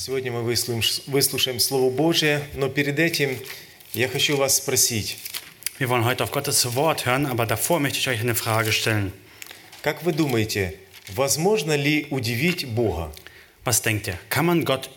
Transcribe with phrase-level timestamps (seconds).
[0.00, 3.36] Сегодня мы выслушаем, выслушаем Слово Божие, но перед этим
[3.94, 5.16] я хочу вас спросить,
[5.80, 9.10] Wir wollen heute auf Gottes Wort hören, aber davor möchte ich euch eine Frage stellen.
[9.82, 10.76] как вы думаете,
[11.08, 13.12] возможно ли удивить Бога?
[13.64, 14.16] Was denkt ihr?
[14.30, 14.88] Kann man Gott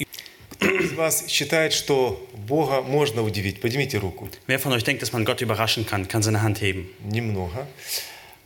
[0.60, 3.60] Кто из вас считает, что Бога можно удивить?
[3.60, 4.29] Поднимите руку.
[4.46, 6.88] Wer von euch denkt, dass man Gott überraschen kann, kann seine Hand heben.
[7.04, 7.68] Немного.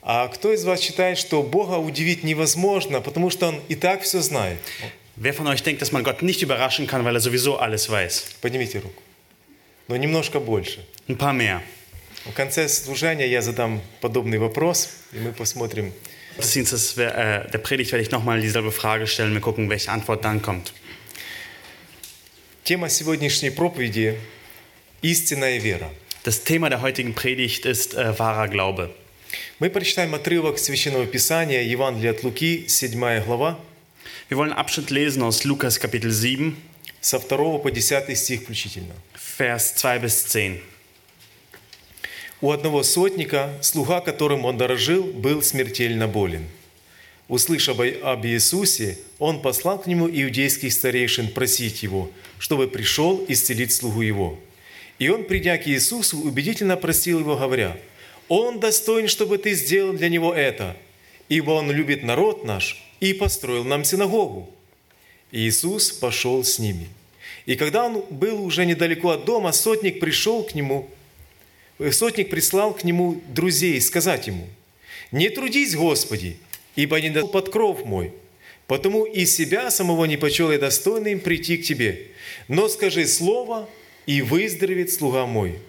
[0.02, 4.22] А кто из вас считает, что Бога удивить невозможно, потому что Он и так все
[4.22, 4.58] знает?
[5.17, 8.37] Wer von euch denkt, dass man Gott nicht überraschen kann, weil er sowieso alles weiß?
[8.41, 9.02] Поднимите руку.
[9.89, 10.84] Но немножко больше.
[11.09, 11.61] Ein paar mehr.
[12.25, 15.93] В конце служения я задам подобный вопрос, и мы посмотрим,
[16.37, 19.34] Gottesdienstes, äh, der Predigt werde ich nochmal dieselbe Frage stellen.
[19.34, 20.73] Wir gucken, welche Antwort dann kommt.
[22.65, 25.91] Тема сегодняшней проповеди – истинная вера.
[26.25, 28.91] Das Thema der heutigen Predigt ist äh, wahrer Glaube.
[29.59, 33.59] Мы прочитаем отрывок Священного Писания, Евангелие от Луки, 7 глава,
[34.28, 36.58] Wir wollen Abschnitt lesen aus Lukas Kapitel 7,
[37.00, 38.96] со 2 по 10 стих включительно.
[39.38, 40.62] Vers 2 bis 10.
[42.42, 46.48] У одного сотника, слуга которым он дорожил, был смертельно болен.
[47.28, 54.02] Услышав об Иисусе, он послал к нему иудейских старейшин просить его, чтобы пришел исцелить слугу
[54.02, 54.39] его.
[54.98, 57.78] И он, придя к Иисусу, убедительно просил его, говоря,
[58.28, 60.76] «Он достоин, чтобы ты сделал для него это,
[61.30, 64.50] ибо он любит народ наш и построил нам синагогу».
[65.32, 66.88] И Иисус пошел с ними.
[67.46, 70.90] И когда он был уже недалеко от дома, сотник пришел к нему,
[71.80, 74.48] э, сотник прислал к нему друзей сказать ему,
[75.12, 76.38] «Не трудись, Господи,
[76.76, 78.14] ибо не дал под кров мой,
[78.68, 82.08] потому и себя самого не почел я достойным прийти к тебе.
[82.48, 83.70] Но скажи слово,
[84.06, 85.60] и выздоровеет слуга мой.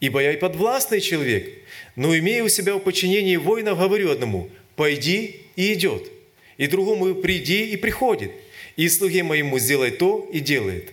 [0.00, 1.50] Ибо я и подвластный человек,
[1.96, 6.10] но имея у себя в подчинении воинов, говорю одному, пойди и идет,
[6.58, 8.32] и другому приди и приходит,
[8.76, 10.92] и слуге моему сделай то и делает.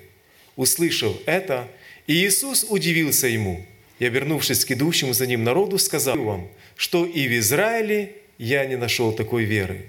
[0.56, 1.67] Услышав это,
[2.08, 3.66] Иисус удивился ему,
[4.00, 8.76] и, обернувшись к идущему за ним народу, сказал вам, что и в Израиле я не
[8.76, 9.86] нашел такой веры.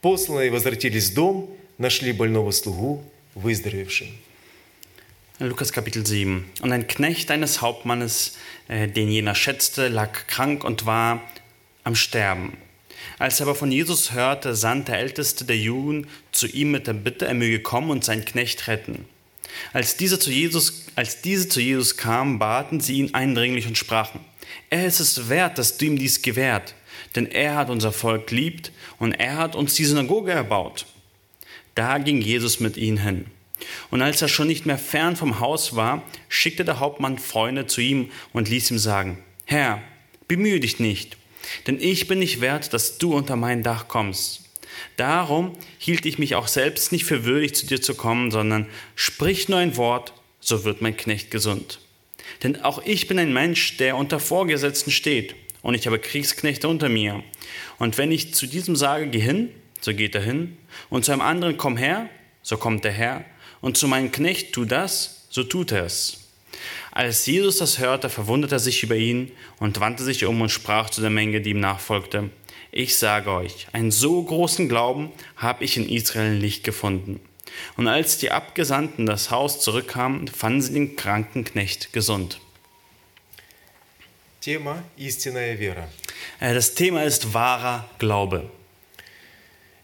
[0.00, 4.08] Посланные возвратились в дом, нашли больного слугу, выздоровевшим.
[5.38, 6.44] Lukas Kapitel 7.
[6.60, 8.36] Und ein Knecht eines Hauptmannes,
[8.68, 11.20] äh, den jener schätzte, lag krank und war
[11.84, 12.56] am Sterben.
[13.18, 16.92] Als er aber von Jesus hörte, sandte der Älteste der Juden zu ihm mit der
[16.92, 19.04] Bitte, er möge kommen und seinen Knecht retten.
[19.72, 24.20] Als diese zu Jesus, als diese zu Jesus kamen, baten sie ihn eindringlich und sprachen,
[24.70, 26.74] er ist es wert, dass du ihm dies gewährt,
[27.14, 30.86] denn er hat unser Volk liebt und er hat uns die Synagoge erbaut.
[31.74, 33.26] Da ging Jesus mit ihnen hin.
[33.90, 37.80] Und als er schon nicht mehr fern vom Haus war, schickte der Hauptmann Freunde zu
[37.80, 39.82] ihm und ließ ihm sagen, Herr,
[40.28, 41.16] bemühe dich nicht,
[41.66, 44.42] denn ich bin nicht wert, dass du unter mein Dach kommst.
[44.96, 49.48] Darum hielt ich mich auch selbst nicht für würdig, zu dir zu kommen, sondern sprich
[49.48, 51.80] nur ein Wort, so wird mein Knecht gesund.
[52.42, 56.88] Denn auch ich bin ein Mensch, der unter Vorgesetzten steht, und ich habe Kriegsknechte unter
[56.88, 57.22] mir.
[57.78, 60.56] Und wenn ich zu diesem sage, geh hin, so geht er hin,
[60.90, 62.08] und zu einem anderen, komm her,
[62.42, 63.24] so kommt er her,
[63.60, 66.21] und zu meinem Knecht, tu das, so tut er es.
[66.91, 70.89] Als Jesus das hörte, verwunderte er sich über ihn und wandte sich um und sprach
[70.89, 72.29] zu der Menge, die ihm nachfolgte,
[72.71, 77.19] ich sage euch, einen so großen Glauben habe ich in Israel nicht gefunden.
[77.75, 82.39] Und als die Abgesandten das Haus zurückkamen, fanden sie den kranken Knecht gesund.
[84.41, 85.89] Тема «Истинная вера».
[86.39, 88.49] Äh, Das Thema ist wahrer Glaube.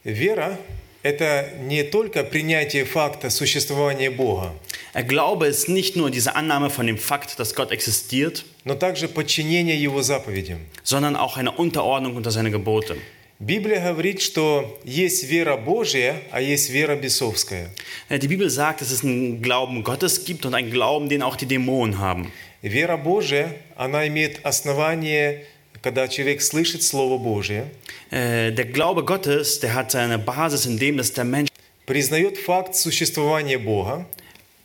[0.03, 4.53] Вера – это не только принятие факта существования Бога,
[4.93, 9.07] Äh, Glaube ist nicht nur diese Annahme von dem Fakt, dass Gott existiert, но также
[9.07, 10.59] подчинение Его заповедям.
[10.83, 12.95] sondern auch eine Unterordnung unter seine Gebote.
[13.39, 17.71] Библия говорит, что есть вера Божья, а есть вера бесовская.
[18.09, 21.35] Äh, Die Bibel sagt, dass es einen Glauben Gottes gibt und einen Glauben, den auch
[21.35, 22.31] die Dämonen haben.
[22.61, 25.41] Вера Божья, она имеет основание,
[25.81, 27.65] когда человек слышит Слово Божье,
[28.11, 31.49] Äh, Der Glaube Gottes, der hat seine Basis in dem, dass der Mensch
[31.85, 34.05] признает факт существования Бога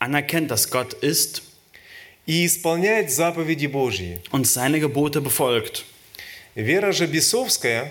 [0.03, 1.43] anerkennt, dass Gott ist
[2.27, 4.21] и исполняет заповеди Божьи.
[4.31, 5.85] und seine Gebote befolgt.
[6.55, 7.91] Вера же бесовская,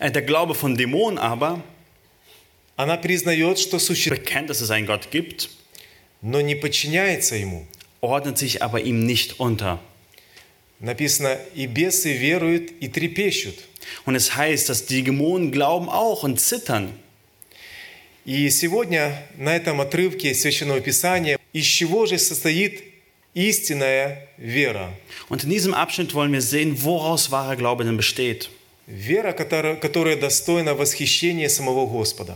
[0.00, 1.62] Äh, Der Glaube von Dämonen aber
[2.76, 5.48] она признает, что существует, bekennt, dass es einen Gott gibt,
[6.22, 7.66] но не подчиняется Ему.
[8.00, 9.80] ordnet sich aber ihm nicht unter.
[10.80, 13.56] Написано, и бесы веруют и трепещут.
[14.04, 16.92] Und es heißt, dass die Dämonen glauben auch und zittern.
[18.24, 22.83] И сегодня на этом отрывке Священного Писания, из чего же состоит
[23.33, 24.91] истинная вера?
[25.29, 28.49] Und in diesem Abschnitt wollen wir sehen, woraus wahrer Glaube denn besteht.
[28.85, 32.35] Вера, которая, которая достойна восхищения самого Господа.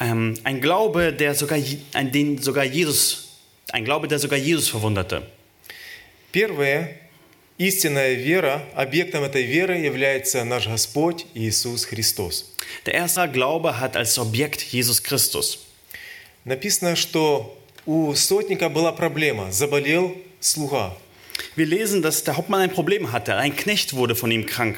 [0.00, 1.58] Ähm, ein Glaube, der sogar,
[1.92, 3.40] ein, den sogar Jesus,
[3.70, 5.28] ein Glaube, der sogar Jesus verwunderte.
[6.32, 6.96] Первое,
[7.58, 12.54] истинная вера, объектом этой веры является наш Господь Иисус Христос.
[12.86, 15.58] Der erste Glaube hat als Objekt Jesus Christus.
[16.44, 20.96] Написано, что у сотника была проблема, заболел слуга.
[21.56, 23.36] Wir lesen, dass der Hauptmann ein Problem hatte.
[23.36, 24.76] Ein Knecht wurde von ihm krank.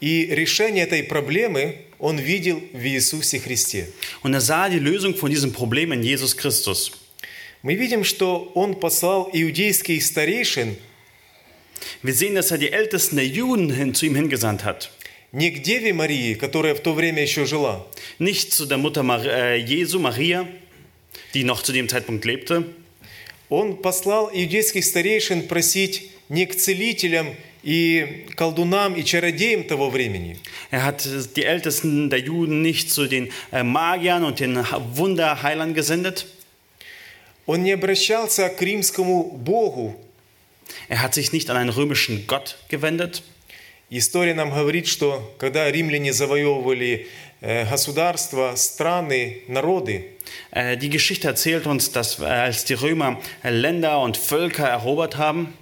[0.00, 3.88] И решение этой проблемы он видел в Иисусе Христе.
[4.22, 6.92] Und er sah die Lösung von diesem Problem in Jesus Christus.
[7.62, 10.76] Мы видим, что он послал иудейских старейшин
[12.02, 14.90] Wir sehen, dass er die Ältesten der Juden hin, zu ihm hingesandt hat.
[15.32, 17.86] не к Деве Марии, которая в то время еще жила,
[18.18, 20.46] Nicht zu der Mutter Mar äh, Jesu, Maria,
[21.33, 22.65] die noch zu dem Zeitpunkt lebte.
[23.49, 30.37] Он послал иудейских старейшин просить не к целителям и колдунам и чародеям того времени,
[30.71, 34.57] Er hat die Ältesten der Juden nicht zu den äh, Magiern und den
[34.93, 36.25] Wunderheilern gesendet.
[37.45, 39.99] он не обращался к римскому богу.
[40.87, 43.23] Er hat sich nicht an einen römischen Gott gewendet.
[43.89, 47.07] История нам говорит, что когда римляне завоевывали
[47.41, 50.05] э, государства, страны, народы,
[50.51, 55.17] Äh, die Geschichte erzählt uns, dass äh, als die Römer äh, Länder und Völker erobert
[55.17, 55.53] haben,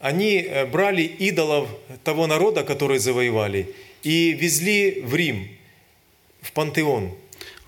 [0.00, 1.68] они э, брали идолов
[2.04, 3.68] того народа, который завоевали,
[4.02, 5.48] и везли в Рим,
[6.42, 7.12] в пантеон.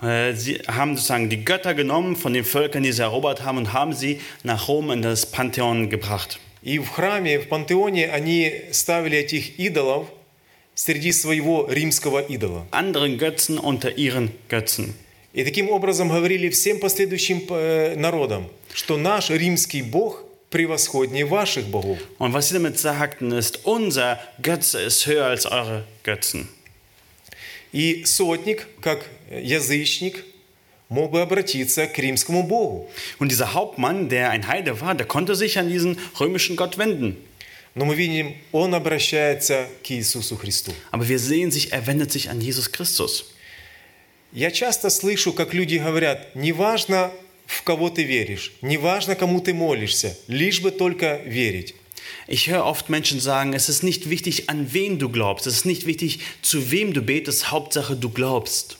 [0.03, 3.73] äh, sie haben sozusagen die Götter genommen von den Völkern, die sie erobert haben, und
[3.73, 6.39] haben sie nach Rom in das Pantheon gebracht.
[6.63, 10.09] И в храме, в пантеоне они ставили этих идолов
[10.75, 12.67] среди своего римского идола.
[12.71, 14.95] Anderen Götzen unter ihren Götzen.
[15.33, 21.99] И таким образом говорили всем последующим э, народам, что наш римский Бог превосходнее ваших богов.
[22.19, 26.49] Und was sie damit sagten, ist, unser Götze ist höher als eure Götzen.
[27.73, 30.25] И сотник, как язычник,
[30.89, 32.89] мог бы обратиться к римскому Богу.
[33.19, 37.17] Und dieser Hauptmann, der ein Heide war, der konnte sich an diesen römischen Gott wenden.
[37.74, 40.74] Но мы видим, он обращается к Иисусу Христу.
[40.92, 43.26] Aber wir sehen sich, er wendet sich an Jesus Christus.
[44.34, 47.12] Я часто слышу, как люди говорят, неважно,
[47.46, 51.76] в кого ты веришь, неважно, кому ты молишься, лишь бы только верить.
[52.28, 55.48] Ich höre oft Menschen sagen, es ist nicht wichtig, an wen du glaubst.
[55.48, 57.52] Es ist nicht wichtig, zu wem du betest.
[57.52, 58.78] Hauptsache, du glaubst.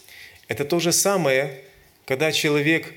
[0.48, 1.62] Это то же самое,
[2.06, 2.94] когда человек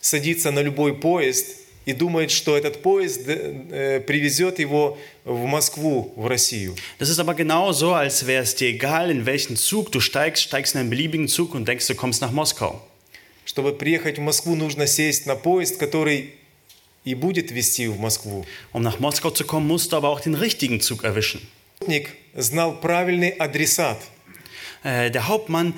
[0.00, 6.26] садится на любой поезд и думает, что этот поезд э, привезет его в Москву, в
[6.26, 6.74] Россию.
[6.98, 10.74] Das ist aber genauso, als wäre es dir egal, in welchen Zug du steigst, steigst
[10.74, 12.80] in einen beliebigen Zug und denkst, du kommst nach Moskau.
[13.44, 16.34] Чтобы приехать в Москву, нужно сесть на поезд, который
[17.04, 18.46] и будет вести в Москву.
[18.72, 21.40] Um nach Moskau zu kommen, musst du aber auch den richtigen Zug erwischen.
[22.34, 23.98] Знал правильный адресат.
[24.82, 25.74] Äh, der Hauptmann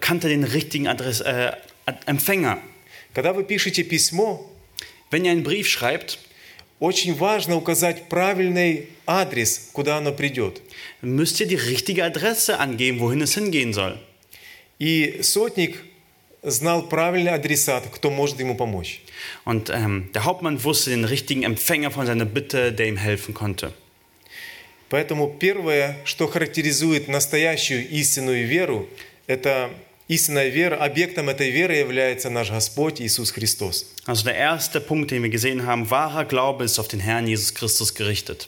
[0.00, 1.52] kannte den richtigen Adress, äh,
[2.06, 2.58] Empfänger.
[3.14, 4.50] Когда вы пишете письмо,
[5.10, 6.18] Wenn ihr einen Brief schreibt,
[6.78, 10.60] очень важно указать правильный адрес, куда оно придет.
[11.00, 13.98] müsst ihr die richtige Adresse angeben, wohin es hingehen soll.
[14.78, 15.82] И сотник
[16.42, 19.00] знал правильный адресат, кто может ему помочь.
[19.44, 23.72] Und ähm, der Hauptmann wusste den richtigen Empfänger von seiner Bitte, der ihm helfen konnte.
[24.88, 28.88] Поэтому первое, что характеризует настоящую истинную веру,
[29.26, 29.70] это
[30.07, 33.85] истинная вера, объектом этой веры является наш Господь Иисус Христос.
[34.05, 37.53] Also der erste Punkt, den wir gesehen haben, wahrer Glaube ist auf den Herrn Jesus
[37.53, 38.47] Christus gerichtet.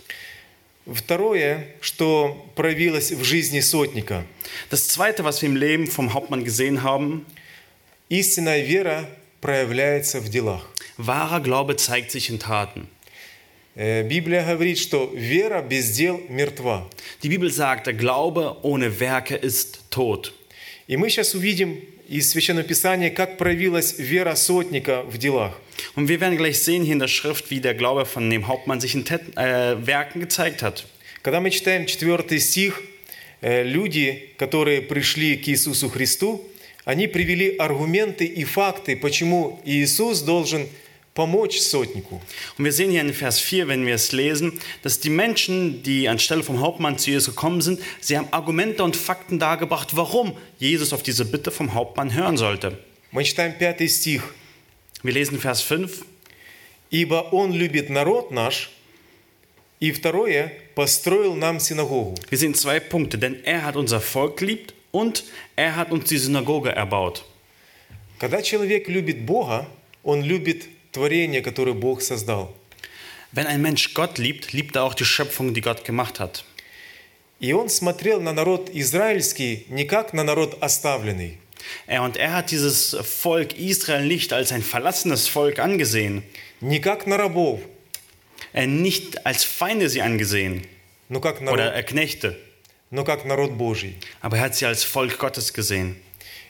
[0.85, 4.25] Второе, что проявилось в жизни сотника.
[4.69, 7.25] Das zweite, was wir im Leben vom Hauptmann gesehen haben,
[8.09, 9.09] Истинная вера
[9.41, 10.67] проявляется в делах.
[10.97, 12.87] wahrer Glaube zeigt sich in Taten.
[13.75, 16.87] Э, Библия говорит, что вера без дел мертва.
[17.23, 20.33] Die Bibel sagt, der Glaube ohne Werke ist tot.
[20.88, 25.52] И мы сейчас увидим из Священного Писания, как проявилась вера сотника в делах.
[25.94, 28.80] Und wir werden gleich sehen hier in der Schrift, wie der Glaube von dem Hauptmann
[28.80, 30.86] sich in Tet äh, Werken gezeigt hat.
[31.20, 32.80] Когда мы читаем 4 стих,
[33.42, 36.42] э, люди, которые пришли к Иисусу Христу,
[36.86, 40.66] они привели аргументы и факты, почему Иисус должен
[41.17, 42.21] помочь сотнику.
[42.57, 46.09] Und wir sehen hier in Vers 4, wenn wir es lesen, dass die Menschen, die
[46.09, 50.93] anstelle vom Hauptmann zu Jesus gekommen sind, sie haben Argumente und Fakten dargebracht, warum Jesus
[50.93, 52.77] auf diese Bitte vom Hauptmann hören sollte.
[53.11, 54.23] Мы читаем 5 стих.
[55.03, 56.05] Wir lesen Vers 5.
[56.89, 58.69] «Ибо Он любит народ наш».
[59.79, 62.15] И второе, «построил нам синагогу».
[62.29, 65.23] Wir sehen zwei Punkte, denn er hat unser Volk geliebt und
[65.55, 67.25] er hat uns die Synagoge erbaut.
[68.19, 69.67] Когда человек любит Бога,
[70.03, 72.53] он любит творение, которое Бог создал.
[73.31, 76.43] Wenn ein Mensch Gott liebt, liebt er auch die Schöpfung, die Gott gemacht hat.
[77.39, 81.37] И он смотрел на народ израильский не как на народ оставленный,
[81.87, 86.23] Er und er hat dieses Volk Israel nicht als ein verlassenes Volk angesehen,
[86.61, 87.59] не как на рабов,
[88.51, 90.67] er nicht als Feinde sie angesehen
[91.09, 92.39] но как oder народ, äh, Knechte,
[92.89, 93.95] но как народ Божий.
[94.21, 95.95] aber er hat sie als Volk Gottes gesehen.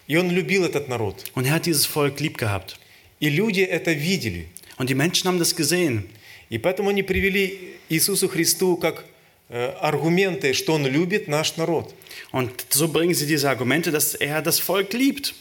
[0.07, 1.23] И он любил этот народ.
[1.33, 2.77] Und er hat dieses Volk lieb gehabt.
[3.20, 4.48] И люди это видели.
[4.78, 6.08] Und die Menschen haben das gesehen.
[6.50, 9.04] И поэтому они привели Иисусу Христу как
[9.48, 11.94] э, аргументы, что Он любит наш народ.
[12.32, 15.34] Und so bringen sie diese Argumente, dass er das Volk liebt.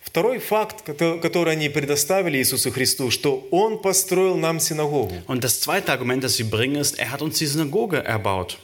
[0.00, 5.14] Второй факт, кото- который они предоставили Иисусу Христу, что Он построил нам синагогу.
[5.26, 8.58] Und das zweite Argument, das sie bringen, ist, er hat uns die Synagoge erbaut.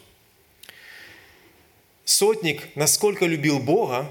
[2.07, 4.09] Сотник насколько любил Бога,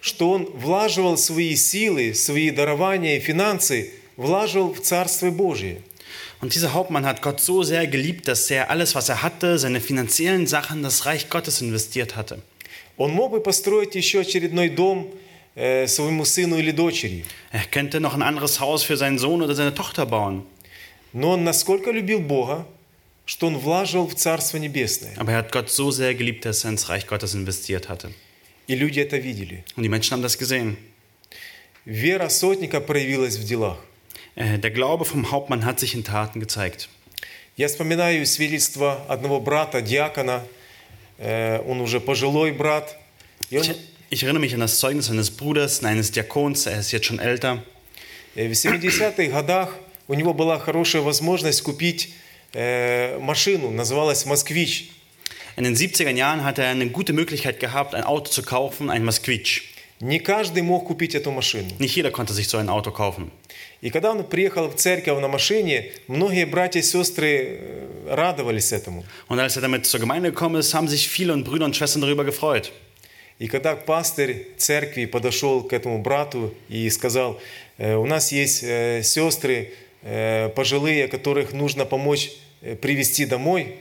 [0.00, 5.82] что он влаживал свои силы, свои дарования и финансы, влаживал в Царство Божие.
[6.40, 9.80] Und dieser Hauptmann hat Gott so sehr geliebt, dass er alles, was er hatte, seine
[9.80, 12.42] finanziellen Sachen, das Reich Gottes investiert hatte.
[12.96, 15.08] Он мог бы построить еще очередной дом
[15.54, 19.54] э, своему сыну или дочери, Er könnte noch ein anderes Haus für seinen Sohn oder
[19.54, 20.44] seine Tochter bauen.
[21.12, 22.66] но он насколько любил Бога,
[23.24, 25.14] что он влаживал в Царство Небесное.
[25.16, 28.12] Aber er hat Gott so sehr geliebt, dass er ins Reich Gottes investiert hatte.
[28.67, 29.63] И люди это видели.
[29.75, 30.77] Und die Menschen haben das gesehen.
[31.85, 33.77] Вера сотника проявилась в делах.
[34.35, 36.89] Äh, Der Glaube vom Hauptmann hat sich in Taten gezeigt.
[37.55, 40.43] Я вспоминаю свидетельство одного брата, диакона,
[41.19, 42.95] Э, он уже пожилой брат,
[43.49, 43.65] и он
[44.09, 47.63] Ich, erinnere mich an das Zeugnis eines Bruders, eines Diakons, er ist jetzt schon älter.
[48.35, 49.75] э, в 70-х годах
[50.07, 52.13] у него была хорошая возможность купить
[52.53, 54.91] э, машину, называлась «Москвич».
[55.56, 59.04] In den 70er Jahren hat er eine gute Möglichkeit gehabt, ein Auto zu kaufen, ein
[59.04, 59.72] Moskvich.
[60.02, 61.68] Не каждый мог купить эту машину.
[61.78, 63.30] Nicht jeder konnte sich so ein Auto kaufen.
[63.82, 69.04] И когда он приехал в церковь на машине, многие братья и сестры э, радовались этому.
[69.28, 72.00] Und als er damit zur Gemeinde gekommen ist, haben sich viele und Brüder und Schwestern
[72.00, 72.72] darüber gefreut.
[73.38, 77.40] И когда пастырь церкви подошел к этому брату и сказал,
[77.78, 83.76] «Э, у нас есть э, сестры э, пожилые, которых нужно помочь э, привести домой,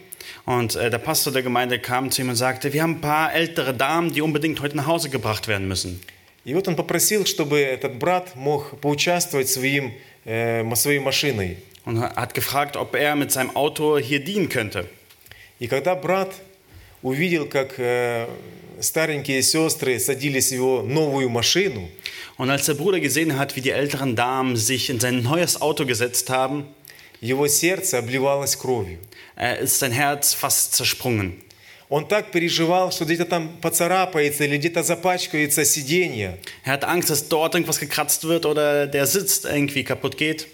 [0.45, 3.33] Und äh, der Pastor der Gemeinde kam zu ihm und sagte, wir haben ein paar
[3.33, 5.99] ältere Damen, die unbedingt heute nach Hause gebracht werden müssen.
[6.43, 9.91] И вот он попросил, чтобы этот брат мог поучаствовать своим,
[10.25, 11.57] э, м- своей машиной.
[11.85, 14.87] Und er hat gefragt, ob er mit seinem Auto hier dienen könnte.
[15.59, 16.33] И когда брат
[17.03, 18.27] увидел, как э,
[18.79, 21.87] старенькие сестры садились в его новую машину,
[22.37, 25.85] Und als der Bruder gesehen hat, wie die älteren Damen sich in sein neues Auto
[25.85, 26.65] gesetzt haben,
[27.19, 28.97] его сердце обливалось кровью.
[29.37, 31.41] äh, ist sein Herz fast zersprungen.
[31.89, 36.37] Он так переживал, что где-то там поцарапается или где-то запачкается сиденье.
[36.65, 40.47] Er hat Angst, dass dort irgendwas gekratzt wird oder der Sitz irgendwie kaputt geht.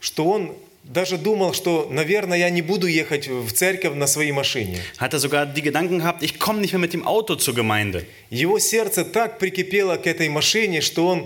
[0.00, 4.78] что он даже думал, что, наверное, я не буду ехать в церковь на своей машине.
[4.98, 8.06] Hat er sogar die Gedanken gehabt, ich komme nicht mehr mit dem Auto zur Gemeinde.
[8.30, 11.24] Его сердце так прикипело к этой машине, что он э,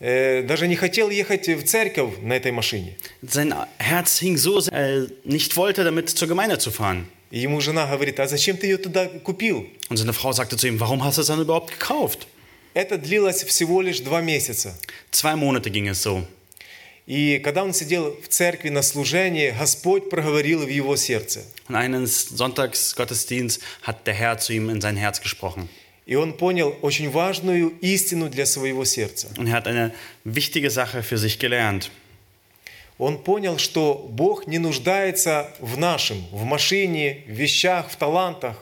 [0.00, 2.96] даже не хотел ехать в церковь на этой машине.
[3.22, 7.06] Sein Herz hing so, sehr, äh, nicht wollte, damit zur Gemeinde zu fahren.
[7.30, 9.66] И ему жена говорит, а зачем ты ее туда купил?
[9.88, 12.26] Und seine Frau sagte zu ihm, warum hast du es dann überhaupt gekauft?
[12.74, 14.76] Это длилось всего лишь два месяца.
[15.10, 16.26] Zwei Monate ging es so.
[17.06, 21.44] И когда он сидел в церкви на служении, Господь проговорил в его сердце.
[21.68, 25.68] Und eines Sonntagsgottesdienst hat der Herr zu ihm in sein Herz gesprochen.
[26.05, 29.29] И он понял очень важную истину для своего сердца.
[29.37, 29.91] Und er hat eine
[30.23, 31.91] wichtige Sache für sich gelernt.
[32.97, 38.55] Он понял, что Бог не нуждается в нашем, в машине, в вещах, в талантах,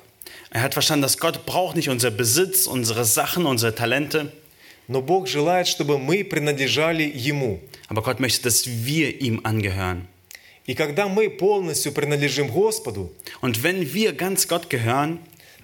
[0.51, 4.31] Er hat verstanden, dass Gott braucht nicht unser Besitz, unsere Sachen, unsere Talente,
[4.87, 7.59] но Бог желает, чтобы мы принадлежали Ему.
[7.87, 10.07] aber Gott möchte, dass wir ihm angehören.
[10.65, 15.19] И когда мы полностью принадлежим Господу, Und wenn wir ganz Gott gehören,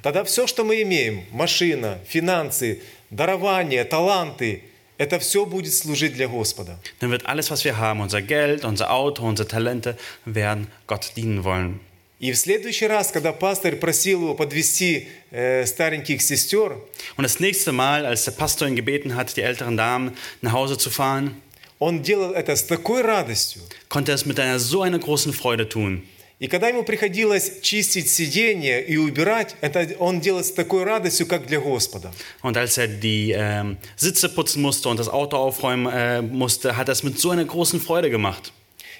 [0.05, 4.61] тогда все, что мы имеем, машина, финансы, дарования, таланты,
[4.99, 6.77] это все будет служить для Господа.
[6.99, 11.43] dann wird alles, was wir haben, unser Geld, unser Auto, unsere Talente, werden Gott dienen
[11.43, 11.79] wollen.
[12.19, 16.77] И в следующий раз, когда пастор просил его подвести э, стареньких сестер,
[17.17, 20.77] Und das nächste Mal, als der Pastor ihn gebeten hat, die älteren Damen nach Hause
[20.77, 21.41] zu fahren,
[21.79, 23.63] он делал это с такой радостью.
[23.89, 26.03] konnte er es mit einer so einer großen Freude tun.
[26.37, 31.47] И когда ему приходилось чистить сиденье и убирать, это он делал с такой радостью, как
[31.47, 32.11] для Господа.
[32.41, 36.89] Und als er die ähm, Sitze putzen musste und das Auto aufräumen äh, musste, hat
[36.89, 38.51] er es mit so einer großen Freude gemacht.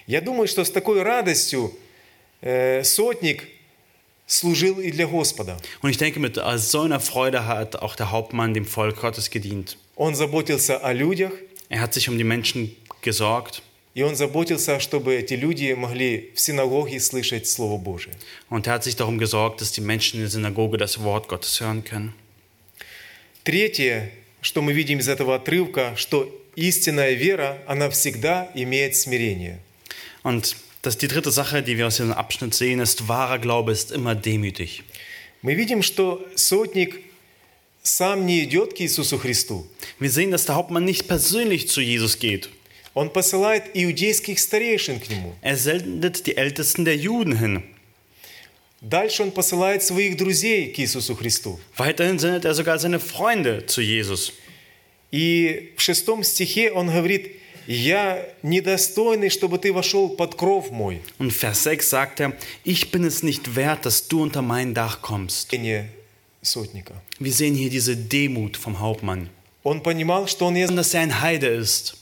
[0.08, 1.74] Я думаю, что с такой радостью
[2.42, 3.44] э, сотник
[4.28, 5.58] служил и для Господа.
[5.82, 9.30] Und ich denke, mit äh, so einer Freude hat auch der Hauptmann dem Volk Gottes
[9.30, 9.78] gedient.
[9.98, 11.34] Он заботился о людях,
[11.68, 13.62] Er hat sich um die Menschen gesorgt
[13.96, 18.14] И он заботился, чтобы эти люди могли в синагоге слышать Слово Божие.
[18.50, 21.62] Und er hat sich darum gesorgt, dass die Menschen in der Synagoge das Wort Gottes
[21.62, 22.14] hören können.
[23.46, 24.12] Третье,
[24.42, 29.60] что мы видим из этого отрывка, что истинная вера, она всегда имеет смирение.
[30.24, 33.92] Und das, die dritte Sache, die wir aus diesem Abschnitt sehen, ist, wahrer Glaube ist
[33.92, 34.84] immer demütig.
[35.42, 37.00] Мы видим, что сотник
[37.82, 39.66] сам не идет к Иисусу Христу.
[40.00, 42.50] Wir sehen, dass der Hauptmann nicht persönlich zu Jesus geht.
[42.95, 45.35] Он посылает иудейских старейшин к нему.
[45.43, 47.63] Er sendet die Ältesten der Juden hin.
[48.81, 51.61] Дальше он посылает своих друзей к Иисусу Христу.
[51.77, 54.33] Weiterhin sendet er sogar seine Freunde zu Jesus.
[55.13, 57.33] И в шестом стихе он говорит,
[57.67, 61.03] «Я недостойный, чтобы ты вошел под кров мой».
[61.19, 62.33] Und Vers 6 sagt er,
[62.65, 65.53] ich bin es nicht wert, dass du unter mein Dach kommst.
[65.53, 65.85] Не
[66.43, 66.95] сотника.
[67.19, 69.29] Wir sehen hier diese Demut vom Hauptmann.
[69.63, 71.97] Он понимал, что он, из- Und dass er ein Heide ist.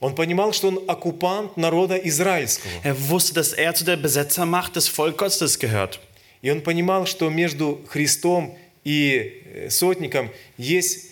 [0.00, 2.70] он понимал, что он оккупант народа израильского.
[2.82, 6.00] Er wusste, dass er zu der Besetzermacht des Volkes Gottes gehört.
[6.42, 11.10] И он понимал, что между Христом и э, сотником есть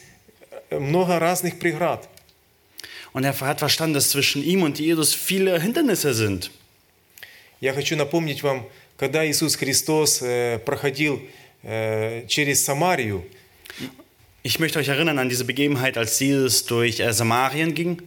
[0.70, 2.08] э, много разных преград.
[3.12, 6.50] Und er hat verstanden, dass zwischen ihm und Jesus viele Hindernisse sind.
[7.60, 11.22] Я хочу напомнить вам, когда Иисус Христос э, проходил
[11.62, 13.24] э, через Самарию,
[14.44, 18.02] Ich möchte euch erinnern an diese Begebenheit, als Jesus durch äh, Samarien ging.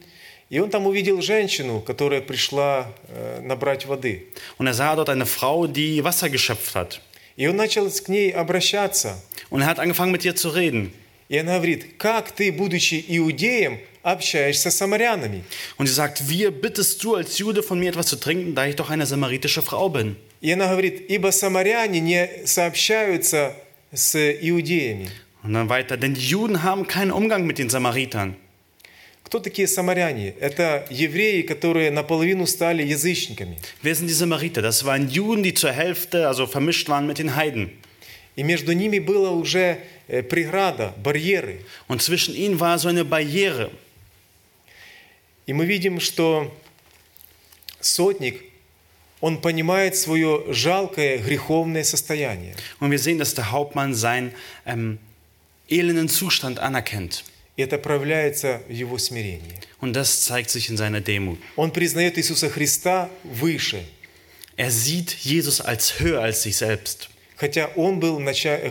[0.49, 4.27] и он там увидел женщину, которая пришла э, набрать воды.
[4.57, 7.01] Und er sah dort eine Frau, die Wasser geschöpft hat.
[7.35, 9.21] И он начал к ней обращаться.
[9.49, 10.93] Und er hat angefangen mit ihr zu reden.
[11.27, 15.43] И она говорит, как ты, будучи иудеем, общаешься с самарянами?
[15.77, 18.75] Und sie sagt, wie bittest du als Jude von mir etwas zu trinken, da ich
[18.75, 20.15] doch eine samaritische Frau bin?
[20.41, 23.55] И она говорит, ибо самаряне не сообщаются
[23.91, 25.09] с иудеями.
[25.41, 28.35] Und dann weiter, denn die Juden haben keinen Umgang mit den Samaritern.
[29.30, 30.34] Кто такие самаряне?
[30.40, 33.58] Это евреи, которые наполовину стали язычниками.
[33.80, 34.60] Wer sind die Samariter?
[34.60, 37.70] Das waren Juden, die zur Hälfte, also vermischt waren mit den Heiden.
[38.34, 41.60] И между ними была уже э, преграда, барьеры.
[41.86, 43.70] Und zwischen ihnen war so eine Barriere.
[45.46, 46.52] И мы видим, что
[47.80, 48.42] сотник,
[49.20, 52.56] он понимает свое жалкое греховное состояние.
[52.80, 54.32] Und wir sehen, dass der Hauptmann seinen
[54.66, 54.98] ähm,
[55.68, 57.22] elenden Zustand anerkennt.
[57.56, 59.54] И это проявляется в его смирении.
[59.80, 61.38] Und das zeigt sich in seiner Demut.
[61.56, 63.84] Он признает Иисуса Христа выше,
[64.56, 67.08] Er sieht Jesus als höher als sich selbst.
[67.36, 68.20] хотя он был,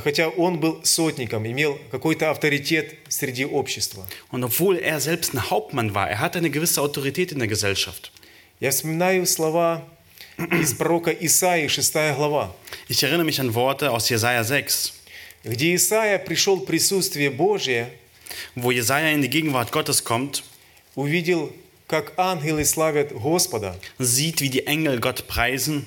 [0.03, 4.07] хотя он был сотником, имел какой-то авторитет среди общества.
[4.31, 8.11] Und obwohl er selbst ein Hauptmann war, er hatte eine gewisse Autorität in der Gesellschaft.
[8.59, 9.83] Я вспоминаю слова
[10.37, 12.53] из пророка Исаии, 6 глава,
[12.87, 14.93] Ich erinnere mich an Worte aus Jesaja 6,
[15.45, 17.89] где Исаия пришел в присутствие Божие,
[18.54, 20.42] wo Jesaja in die Gegenwart Gottes kommt,
[20.94, 21.52] увидел,
[21.88, 25.84] как ангелы славят Господа, sieht, wie die Engel Gott preisen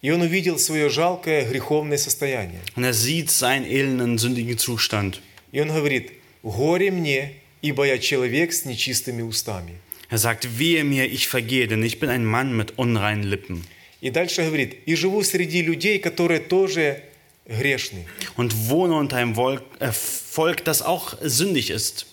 [0.00, 2.60] и он увидел свое жалкое греховное состояние.
[2.76, 5.20] und er sieht seinen elenden, sündigen Zustand.
[5.50, 6.12] И он говорит,
[6.42, 9.74] «Горе мне, ибо я человек с нечистыми устами».
[10.10, 13.64] Er sagt, wehe mir, ich vergehe, denn ich bin ein Mann mit unreinen Lippen.
[14.00, 17.02] И дальше говорит, «И живу среди людей, которые тоже
[17.47, 18.05] грешны».
[18.37, 19.37] Und wohne unter einem
[19.79, 22.05] äh, Volk, das auch sündig ist.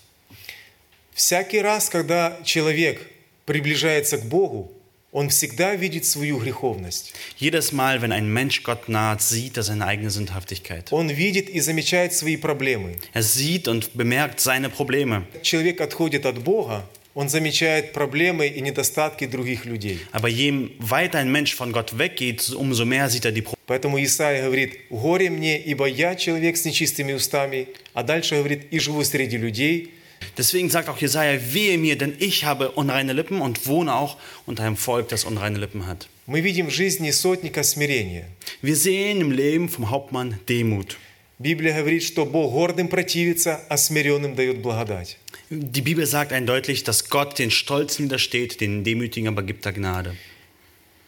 [1.14, 3.06] Всякий раз, когда человек
[3.44, 4.72] приближается к Богу,
[5.12, 7.12] он всегда видит свою греховность.
[7.36, 10.92] Jedes Mal, wenn ein Mensch Gott naht, sieht er seine eigene Sündhaftigkeit.
[10.92, 12.96] Он видит и замечает свои проблемы.
[13.12, 15.26] Er sieht und bemerkt seine Probleme.
[15.42, 20.00] Человек отходит от Бога, он замечает проблемы и недостатки других людей.
[20.12, 23.60] Aber je weiter ein Mensch von Gott weggeht, umso mehr sieht er die Probleme.
[23.66, 28.78] Поэтому Исаия говорит, «Горе мне, ибо я человек с нечистыми устами», а дальше говорит, «И
[28.78, 29.92] живу среди людей,
[30.36, 34.64] Deswegen sagt auch Jesaja, wehe mir, denn ich habe unreine Lippen und wohne auch unter
[34.64, 36.08] einem Volk, das unreine Lippen hat.
[36.26, 38.26] Мы видим в жизни сотника смирения.
[38.62, 40.96] Wir sehen im Leben vom Hauptmann Demut.
[41.38, 45.16] Библия говорит, что Бог гордым противится, а смиренным дает благодать.
[45.49, 50.15] Die Bibel sagt eindeutig, dass Gott den Stolzen widersteht, den Demütigen aber gibt er Gnade.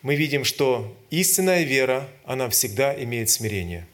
[0.03, 3.85] Мы видим, что истинная вера, она всегда имеет смирение.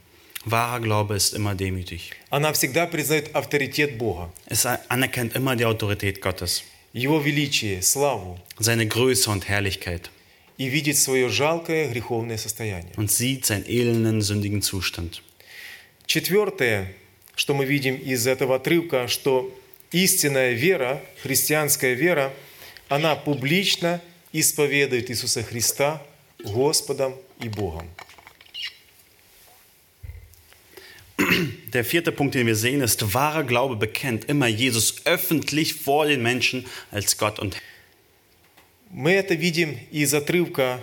[0.46, 2.12] Wahrer Glaube ist immer demütig.
[2.30, 8.86] Она всегда признает авторитет Бога, Es anerkennt immer die Autorität Gottes, Его величие, славу seine
[8.86, 10.12] Größe und Herrlichkeit
[10.58, 12.92] и видит свое жалкое греховное состояние.
[12.98, 15.22] und sieht seinen elenden, sündigen Zustand.
[16.06, 16.94] Четвертое,
[17.36, 19.50] что мы видим из этого отрывка, что
[19.93, 22.33] истинная вера, христианская вера,
[22.89, 24.01] она публично
[24.33, 26.03] исповедует Иисуса Христа
[26.43, 27.89] Господом и Богом.
[31.73, 36.23] Der vierte Punkt, den wir sehen, ist, wahrer Glaube bekennt immer Jesus öffentlich vor den
[36.23, 37.63] Menschen als Gott und Herr.
[38.91, 40.81] Мы это видим из отрывка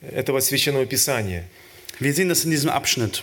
[0.00, 1.48] этого священного писания.
[1.98, 3.22] Wir sehen das in diesem Abschnitt,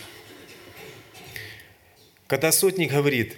[2.28, 3.36] Когда сотник говорит,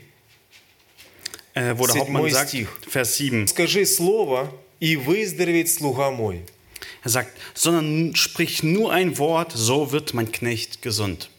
[1.57, 2.79] wo der Седьмой Hauptmann sagt, стих.
[2.89, 6.41] Vers 7, «Скажи слово, и выздоровеет слуга мой».
[7.03, 11.29] er sagt, sondern sprich nur ein Wort, so wird mein Knecht gesund.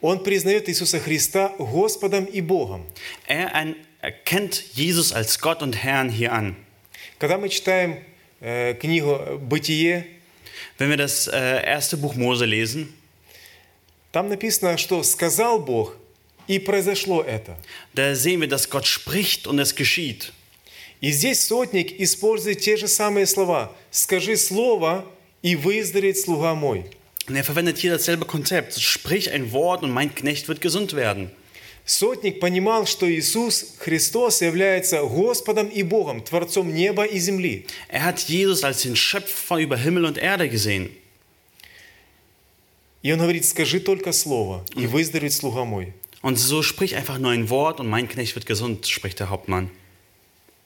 [0.00, 2.84] Он признает Иисуса Христа Господом и Богом.
[3.26, 6.56] Er ein- erkennt Jesus als Gott und Herrn hier an.
[7.18, 7.98] Когда мы читаем
[8.40, 10.04] э, книгу «Бытие»,
[10.78, 12.94] Wenn wir das äh, erste Buch Mose lesen,
[14.12, 15.94] там написано, что «сказал Бог,
[16.47, 17.57] и произошло это».
[17.93, 20.31] da sehen wir, dass Gott spricht und es geschieht.
[21.01, 23.75] И здесь сотник использует те же самые слова.
[23.91, 25.05] «Скажи слово,
[25.41, 26.85] и выздоровеет слуга мой».
[27.27, 28.79] Und er verwendet hier dasselbe Konzept.
[28.81, 31.31] Sprich ein Wort und mein Knecht wird gesund werden.
[31.85, 37.65] Сотник понимал, что Иисус Христос является Господом и Богом, Творцом неба и земли.
[37.89, 40.89] Er hat Jesus als den Schöpfer über Himmel und Erde gesehen.
[43.01, 45.93] И он говорит, скажи только слово, и выздоровеет слуга мой.
[46.22, 49.70] Und so sprich einfach nur ein Wort und mein Knecht wird gesund, spricht der Hauptmann.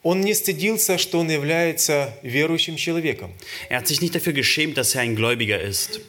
[0.03, 3.31] Он не стыдился, что он является верующим человеком.
[3.69, 6.01] Er hat sich nicht dafür geschämt, dass er ein Gläubiger ist.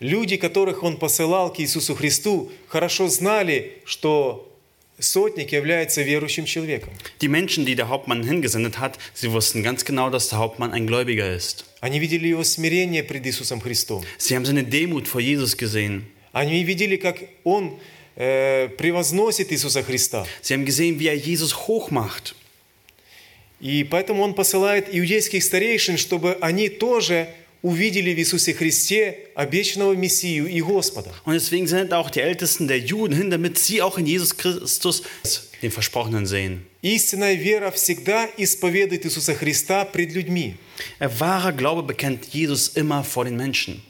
[0.00, 4.50] Люди, которых он посылал к Иисусу Христу, хорошо знали, что
[4.98, 6.92] сотник является верующим человеком.
[7.20, 10.86] Die Menschen, die der Hauptmann hingesendet hat, sie wussten ganz genau, dass der Hauptmann ein
[10.86, 11.66] Gläubiger ist.
[11.80, 14.02] Они видели его смирение пред Иисусом Христом.
[14.16, 16.06] Sie haben seine Demut vor Jesus gesehen.
[16.32, 17.78] Они видели, как он
[18.15, 20.25] э, превозносит Иисуса Христа.
[20.41, 22.35] Sie haben gesehen, wie er Jesus hochmacht.
[23.59, 27.29] И поэтому он посылает иудейских старейшин, чтобы они тоже
[27.61, 31.13] увидели в Иисусе Христе обещанного Мессию и Господа.
[31.25, 35.03] Und deswegen sind auch die Ältesten der Juden hin, damit sie auch in Jesus Christus
[35.61, 36.65] den Versprochenen sehen.
[36.81, 40.55] Истинная вера всегда исповедует Иисуса Христа пред людьми.
[40.99, 43.83] Ein wahrer Glaube bekennt Jesus immer vor den Menschen.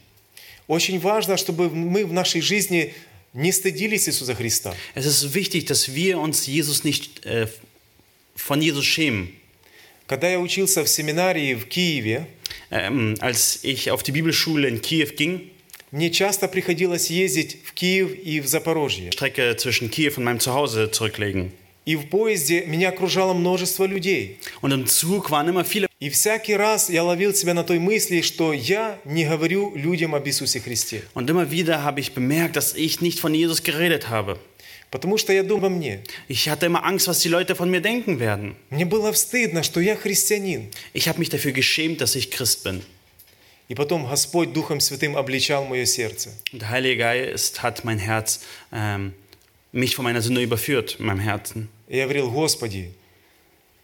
[0.68, 2.94] Очень важно, чтобы мы в нашей жизни
[3.33, 4.75] не стыдились Иисуса Христа.
[4.95, 7.49] Es ist wichtig, dass wir uns Jesus nicht äh,
[8.35, 9.33] von Jesus schämen.
[10.07, 12.29] Когда я учился в семинарии в Киеве,
[12.71, 15.51] Ähm, als ich auf die Bibelschule in Kiew ging,
[15.93, 19.13] мне часто приходилось ездить в Киев и в Запорожье.
[19.13, 21.53] Strecke zwischen Kiew und meinem Zuhause zurücklegen.
[21.86, 24.40] И в поезде меня окружало множество людей.
[24.62, 25.88] Und im Zug waren immer viele.
[26.00, 30.28] И всякий раз я ловил себя на той мысли, что я не говорю людям об
[30.28, 31.04] Иисусе Христе.
[31.14, 34.40] Und immer wieder habe ich bemerkt, dass ich nicht von Jesus geredet habe.
[34.92, 36.02] Потому что я думал мне.
[36.28, 38.56] Ich hatte immer Angst, was die Leute von mir denken werden.
[38.70, 40.70] Мне было стыдно, что я христианин.
[40.94, 42.82] Ich habe mich dafür geschämt, dass ich Christ bin.
[43.70, 46.30] И потом Господь Духом Святым обличал мое сердце.
[46.52, 48.42] Und der Heilige Geist hat mein Herz,
[48.74, 49.14] ähm,
[49.73, 51.69] mich von meiner Sünde überführt, in meinem Herzen.
[51.89, 52.91] И я говорил, Господи,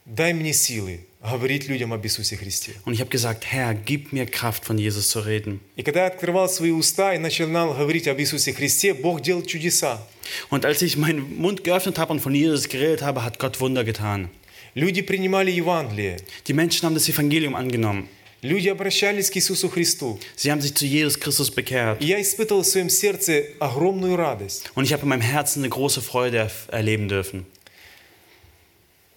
[0.05, 2.73] дай мне силы говорить людям об Иисусе Христе.
[2.85, 5.61] Und ich habe gesagt, Herr, gib mir Kraft, von Jesus zu reden.
[5.77, 10.05] И когда я открывал свои уста и начинал говорить об Иисусе Христе, Бог делал чудеса.
[10.51, 13.85] Und als ich meinen Mund geöffnet habe und von Jesus geredet habe, hat Gott Wunder
[13.85, 14.31] getan.
[14.75, 16.16] Люди принимали Евангелие.
[16.47, 18.09] Die Menschen haben das Evangelium angenommen.
[18.43, 20.19] Люди обращались к Иисусу Христу.
[20.36, 22.02] Sie haben sich zu Jesus Christus bekehrt.
[22.02, 24.71] Я испытывал в своем сердце огромную радость.
[24.76, 27.45] Und ich habe in meinem Herzen eine große Freude erleben dürfen.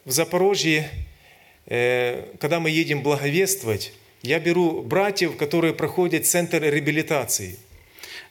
[0.06, 0.90] В Запорожье,
[1.66, 7.58] э, когда мы едем благовествовать, я беру братьев, которые проходят центр реабилитации.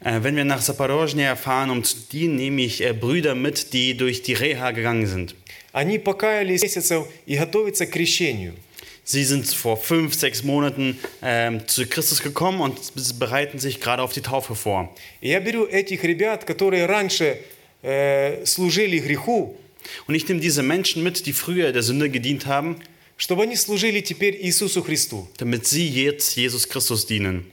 [0.02, 3.95] Äh, wenn wir nach Saporozhye fahren, um zu dienen, nehme ich äh, Brüder mit, die
[3.95, 5.36] durch die Reha gegangen sind.
[5.71, 8.56] Они покаялись месяцев и готовятся к крещению.
[9.09, 12.75] Sie sind vor fünf, sechs Monaten ähm, zu Christus gekommen und
[13.18, 14.94] bereiten sich gerade auf die Taufe vor.
[15.20, 17.38] И я беру этих ребят, которые раньше
[17.83, 19.57] э, служили греху,
[20.07, 22.77] Und ich nehme diese Menschen mit, die früher der Sünde gedient haben,
[23.18, 25.29] чтобы они служили теперь Иисусу Христу.
[25.37, 27.44] damit sie jetzt Jesus Christus dienen.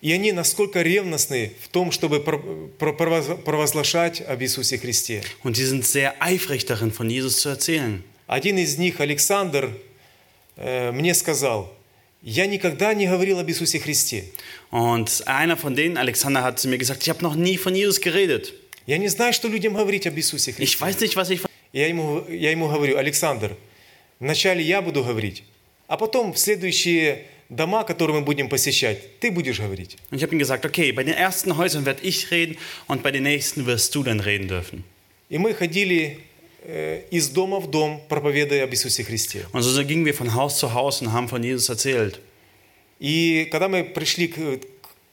[0.00, 2.38] И они насколько ревностны в том, чтобы про-
[2.78, 5.22] про- провоз- провозглашать об Иисусе Христе.
[5.42, 8.02] Und sie sind sehr eifrig darin, von Jesus zu erzählen.
[8.26, 9.70] Один из них, Александр, э,
[10.59, 11.73] мне сказал,
[12.21, 14.25] я никогда не говорил об Иисусе Христе.
[14.71, 18.01] Und einer von denen, Alexander, hat zu mir gesagt, ich habe noch nie von Jesus
[18.01, 18.53] geredet.
[18.85, 20.83] Я не знаю, что людям говорить об Иисусе Ich Христе.
[20.85, 21.41] weiß nicht, was ich
[21.71, 23.55] Я ему, я ему говорю, Александр,
[24.19, 25.43] вначале я буду говорить,
[25.87, 29.97] а потом в следующие дома, которые мы будем посещать, ты будешь говорить.
[30.11, 33.11] Und ich habe ihm gesagt, okay, bei den ersten Häusern werde ich reden und bei
[33.11, 34.83] den nächsten wirst du dann reden dürfen.
[35.29, 36.17] И мы ходили э,
[36.65, 39.45] из дома в дом, проповедуя об Иисусе Христе.
[39.53, 42.19] Und so gingen wir von Haus zu Haus und haben von Jesus erzählt.
[42.99, 44.35] И когда мы пришли к,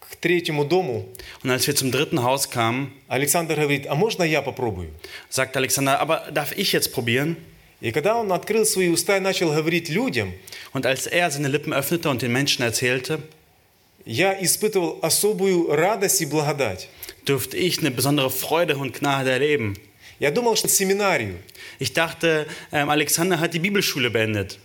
[0.01, 1.07] к третьему дому,
[1.43, 4.91] Und als wir zum dritten Haus kamen, Александр говорит, а можно я попробую?
[5.31, 7.37] sagt Alexander, aber darf ich jetzt probieren?
[7.81, 10.33] И когда он открыл свои уста и начал говорить людям,
[10.73, 13.21] Und als er seine Lippen öffnete und den Menschen erzählte,
[14.05, 16.89] я испытывал особую радость и благодать.
[17.25, 19.77] durfte ich eine besondere Freude und Gnade erleben.
[20.19, 21.39] Я думал, что семинарию.
[21.79, 24.59] Ich dachte, ähm, Alexander hat die Bibelschule beendet.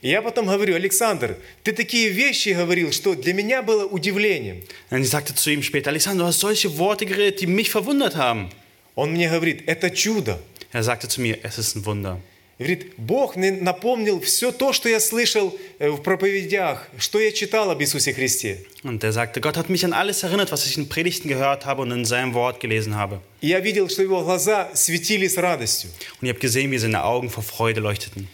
[0.00, 4.62] И я потом говорю, Александр, ты такие вещи говорил, что для меня было удивлением.
[4.90, 8.14] Und ich sagte zu ihm später, Alexander, du hast solche Worte geredet, die mich verwundert
[8.14, 8.50] haben.
[8.96, 10.38] Он мне говорит, это чудо.
[10.72, 12.20] Er sagte zu mir, es ist ein Wunder.
[12.58, 17.68] Говорит, Бог мне напомнил все то, что я слышал э, в проповедях, что я читал
[17.70, 18.64] об Иисусе Христе.
[18.84, 21.82] Und er sagte, Gott hat mich an alles erinnert, was ich in Predigten gehört habe
[21.82, 23.20] und in seinem Wort gelesen habe.
[23.40, 25.90] И я видел, что его глаза светились радостью.
[26.20, 28.28] Und ich habe gesehen, wie seine Augen vor Freude leuchteten.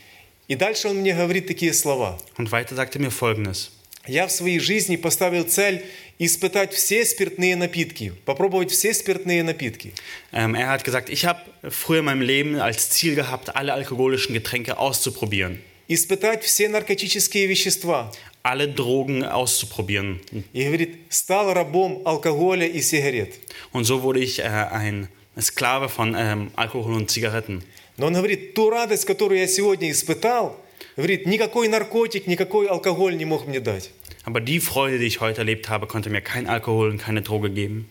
[0.49, 2.19] И дальше он мне говорит такие слова.
[2.37, 3.71] Und weiter sagte er mir Folgendes.
[4.07, 5.85] Я в своей жизни поставил цель
[6.20, 9.94] испытать все спиртные напитки, попробовать все спиртные напитки.
[10.32, 14.34] Ähm, er hat gesagt, ich habe früher in meinem Leben als Ziel gehabt, alle alkoholischen
[14.34, 15.62] Getränke auszuprobieren.
[15.88, 18.12] Испытать все наркотические вещества.
[18.42, 20.20] Alle Drogen auszuprobieren.
[20.54, 23.34] И говорит, стал рабом алкоголя и сигарет.
[23.72, 25.10] Und so wurde ich äh, ein
[25.40, 27.64] Sklave von ähm, Alkohol und Zigaretten.
[27.98, 30.60] Но он говорит, ту радость, которую я сегодня испытал,
[30.96, 33.92] говорит, никакой наркотик, никакой алкоголь не мог мне дать.
[34.24, 37.50] Aber die Freude, die ich heute erlebt habe, konnte mir kein Alkohol und keine Droge
[37.50, 37.88] geben.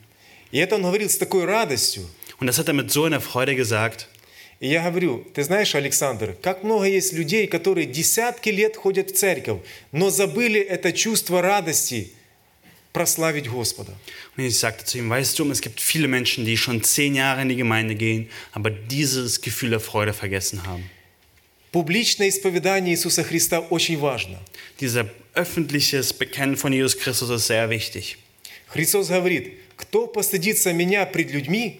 [0.51, 2.09] И это он говорил с такой радостью.
[2.41, 4.09] Und das hat er mit so einer Freude gesagt.
[4.61, 9.15] И я говорю, ты знаешь, Александр, как много есть людей, которые десятки лет ходят в
[9.15, 9.61] церковь,
[9.93, 12.13] но забыли это чувство радости
[12.93, 13.93] прославить Господа.
[14.37, 17.43] Und ich sagte zu ihm, weißt du, es gibt viele Menschen, die schon zehn Jahre
[17.43, 20.89] in die Gemeinde gehen, aber dieses Gefühl der Freude vergessen haben.
[21.72, 24.38] Публичное исповедание Иисуса Христа очень важно.
[24.80, 28.18] Dieser öffentliches Bekennen von Jesus Christus ist sehr wichtig.
[28.68, 31.80] Христос говорит, кто постыдится меня пред людьми,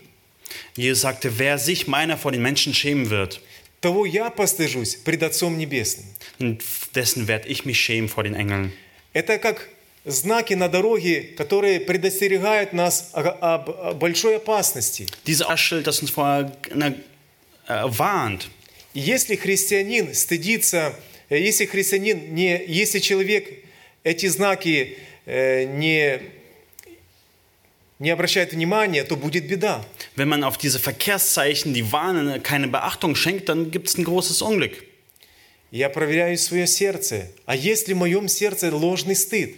[0.76, 3.40] Jesus sagte, wer sich meiner vor den Menschen schämen wird,
[3.82, 6.06] того я постыжусь пред Отцом Небесным.
[6.96, 8.72] dessen werde ich mich schämen vor den Engeln.
[9.14, 9.70] Это как
[10.06, 15.08] знаки на дороге, которые предостерегают нас об большой опасности.
[15.26, 16.90] Dieses Schild, das uns vorher na,
[17.68, 18.50] äh, warnt.
[18.94, 20.96] Если христианин стыдится,
[21.30, 23.48] э, если христианин не, если человек
[24.04, 26.22] эти знаки э, не,
[28.00, 29.86] не обращает внимания, то будет беда.
[30.16, 34.42] Wenn man auf diese Verkehrszeichen, die warnen, keine Beachtung schenkt, dann gibt es ein großes
[34.42, 34.84] Unglück.
[35.72, 37.30] Я проверяю свое сердце.
[37.46, 39.56] А есть ли в моем сердце ложный стыд?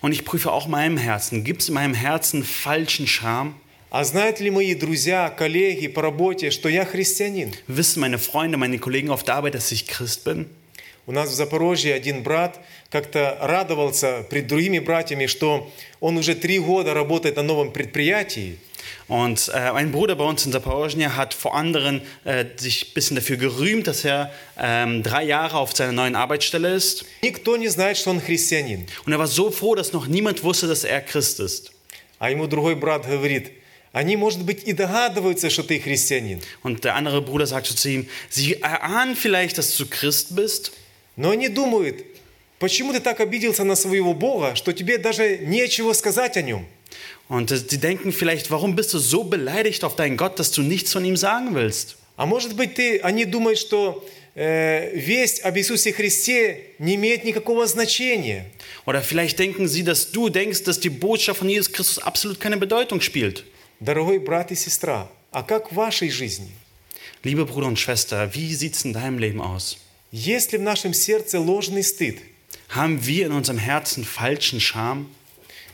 [0.00, 1.44] Und ich prüfe auch meinem Herzen.
[1.44, 3.60] Gibt es in meinem Herzen falschen Scham?
[3.92, 7.52] А знают ли мои друзья, коллеги по работе, что я христианин?
[7.66, 10.46] Wissen meine Freunde, meine Kollegen auf der Arbeit, dass ich Christ bin?
[11.06, 16.60] У нас в Запорожье один брат как-то радовался пред другими братьями, что он уже три
[16.60, 18.58] года работает на новом предприятии.
[19.08, 23.16] Und äh, ein Bruder bei uns in Zaporozhye hat vor anderen äh, sich ein bisschen
[23.16, 27.04] dafür gerühmt, dass er ähm, drei Jahre auf seiner neuen Arbeitsstelle ist.
[27.22, 28.86] Никто не знает, что он христианин.
[29.04, 31.72] Und er war so froh, dass noch niemand wusste, dass er Christ ist.
[32.20, 33.50] А ему другой брат говорит,
[33.92, 38.08] они, может быть, и догадываются, что ты христианин, Und der andere Bruder sagte zu ihm,
[38.28, 40.72] sie erahnen vielleicht, dass du Christ bist,
[41.16, 42.04] но они думают,
[42.58, 46.66] почему ты так обиделся на своего Бога, что тебе даже нечего сказать о нем.
[47.28, 50.62] Und äh, sie denken vielleicht, warum bist du so beleidigt auf deinen Gott, dass du
[50.62, 51.96] nichts von ihm sagen willst?
[52.16, 57.66] А может быть, ты, они думают, что э, весть об Иисусе Христе не имеет никакого
[57.66, 58.44] значения.
[58.84, 62.56] Oder vielleicht denken sie, dass du denkst, dass die Botschaft von Jesus Christus absolut keine
[62.56, 63.44] Bedeutung spielt.
[63.80, 66.50] Дорогой брат и сестра, а как в вашей жизни?
[67.24, 69.78] Liebe Bruder und Schwester, wie sieht es in deinem Leben aus?
[70.12, 72.18] Есть ли в нашем сердце ложный стыд?
[72.74, 75.06] Haben wir in unserem Herzen falschen Scham?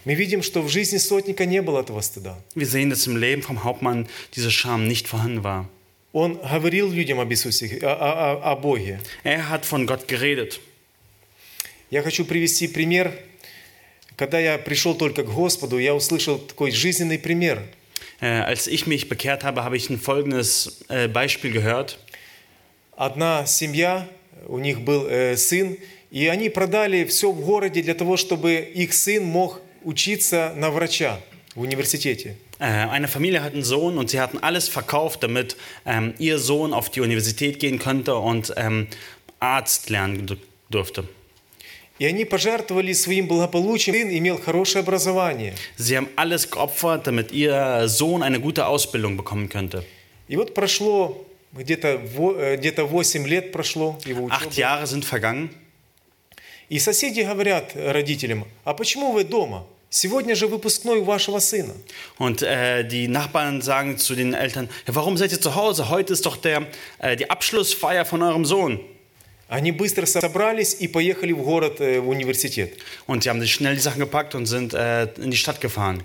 [0.04, 2.38] Мы видим, что в жизни сотника не было этого стыда.
[2.54, 5.68] Wir sehen, dass im Leben vom Hauptmann diese Scham nicht vorhanden war.
[6.12, 9.00] Он говорил людям об Иисусе, о- о- о Боге.
[9.24, 10.60] Er hat von Gott geredet.
[11.90, 13.12] Я хочу привести пример.
[14.16, 17.62] Когда я пришел только к Господу, я услышал такой жизненный пример.
[18.21, 21.97] Äh, als ich mich bekehrt habe, habe ich ein folgendes äh, Beispiel gehört.
[22.95, 24.07] Одна семья,
[24.47, 25.77] у них был э, сын,
[26.11, 31.19] и они продали все в городе для того, чтобы их сын мог учиться на врача
[31.55, 32.35] в университете.
[32.59, 35.55] Äh, eine Familie hat einen Sohn und sie hatten alles verkauft, damit
[35.85, 38.87] ähm, ihr Sohn auf die Universität gehen könnte und ähm,
[39.39, 40.37] Arzt lernen dur-
[40.69, 41.07] durfte.
[41.98, 45.54] И они пожертвовали своим благополучием, сын имел хорошее образование.
[45.78, 49.84] Sie haben alles geopfert, damit ihr Sohn eine gute Ausbildung bekommen könnte.
[50.28, 52.00] И вот прошло где-то
[52.38, 54.56] э, где-то 8 лет прошло его Acht.
[54.56, 55.50] Jahre sind vergangen
[56.68, 59.66] И соседи говорят родителям, а почему вы дома?
[59.88, 61.72] сегодня же выпускной у вашего сына.
[62.18, 65.88] Und äh, die Nachbarn sagen zu den Eltern, warum seid ihr zu Hause?
[65.88, 66.66] Heute ist doch der,
[66.98, 68.80] äh, die Abschlussfeier von eurem Sohn.
[69.47, 72.77] Они быстро собрались и поехали в город, э, в университет.
[73.05, 76.03] Und sie haben sich schnell die Sachen gepackt und sind äh, in die Stadt gefahren.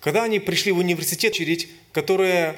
[0.00, 2.54] Когда они пришли в университет, очередь, которые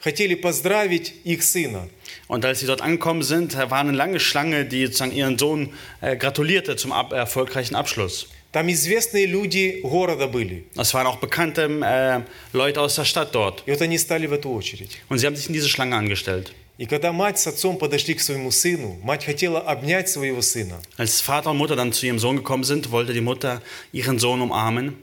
[0.00, 1.88] хотели поздравить их сына.
[2.28, 6.16] Und als sie dort angekommen sind, war eine lange Schlange, die sozusagen ihren Sohn äh,
[6.16, 8.28] gratulierte zum ab erfolgreichen Abschluss.
[8.50, 10.64] Там известные люди города были.
[10.74, 13.62] Das waren auch bekannte äh, Leute aus der Stadt dort.
[13.66, 14.98] И вот они стали в эту очередь.
[15.10, 16.54] Und sie haben sich in diese Schlange angestellt.
[16.82, 21.20] И когда мать с отцом подошли к своему сыну, мать хотела обнять своего сына, Als
[21.20, 24.94] Vater und Mutter dann zu ihrem Sohn gekommen sind, wollte die Mutter ihren Sohn umarmen.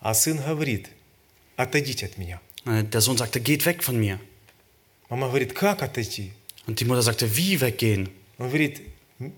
[0.00, 0.88] а сын говорит,
[1.56, 2.40] отойдите от меня.
[2.64, 4.20] Äh, Der Sohn sagte, geht weg von mir.
[5.08, 6.32] Мама говорит, как отойти?
[6.66, 8.08] Und die Mutter sagte, wie weggehen?
[8.38, 8.82] Он говорит,
[9.18, 9.32] «М-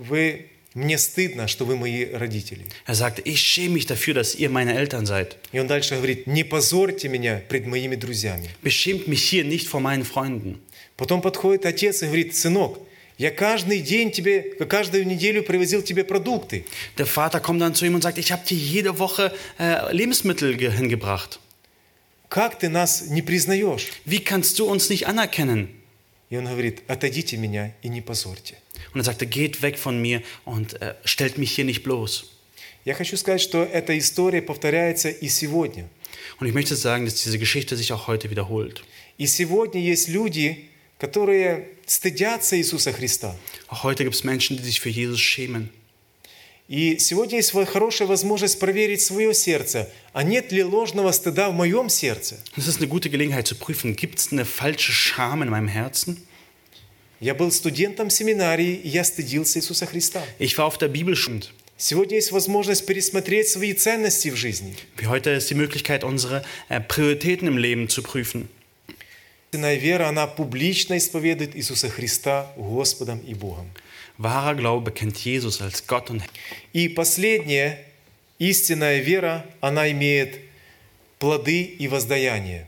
[0.00, 2.65] вы, мне стыдно, что вы мои родители.
[2.85, 5.35] Er sagte, ich schäme mich dafür, dass ihr meine Eltern seid.
[5.51, 8.49] И он дальше говорит, не позорьте меня пред моими друзьями.
[8.61, 10.59] Beschämt mich hier nicht vor meinen Freunden.
[10.95, 12.79] Потом подходит отец и говорит, сынок,
[13.17, 16.65] я каждый день тебе, каждую неделю привозил тебе продукты.
[16.97, 20.55] Der Vater kommt dann zu ihm und sagt, ich habe dir jede Woche äh, Lebensmittel
[20.55, 21.39] ge- hingebracht.
[22.29, 23.87] Как ты нас не признаешь?
[24.05, 25.69] Wie kannst du uns nicht anerkennen?
[26.29, 28.55] И он говорит, отойдите меня и не позорьте.
[28.93, 32.25] Und er sagte, geht weg von mir und äh, stellt mich hier nicht bloß.
[32.85, 35.89] Я хочу сказать, что эта история повторяется и сегодня.
[36.39, 38.83] Und ich möchte sagen, dass diese Geschichte sich auch heute wiederholt.
[39.17, 43.35] И сегодня есть люди, которые стыдятся Иисуса Христа.
[43.67, 45.69] Auch heute gibt es Menschen, die sich für Jesus schämen.
[46.69, 51.89] И сегодня есть хорошая возможность проверить свое сердце, а нет ли ложного стыда в моем
[51.89, 52.37] сердце.
[52.55, 56.17] Es ist eine gute Gelegenheit zu prüfen, gibt es eine falsche Scham in meinem Herzen?
[57.19, 60.23] Я был студентом семинарии, и я стыдился Иисуса Христа.
[60.37, 61.41] Ich war auf der Bibelschule.
[61.75, 64.75] Сегодня есть возможность пересмотреть свои ценности в жизни.
[64.97, 68.47] Wie heute ist die Möglichkeit, unsere äh, Prioritäten im Leben zu prüfen.
[69.51, 73.71] Истинная вера, она публично исповедует Иисуса Христа Господом и Богом.
[74.18, 76.28] Wahrer Glaube kennt Jesus als Gott und Herr.
[76.72, 77.84] И последнее,
[78.38, 80.40] истинная вера, она имеет
[81.18, 82.66] плоды и воздаяние.